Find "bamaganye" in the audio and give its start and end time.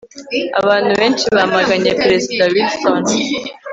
1.35-1.91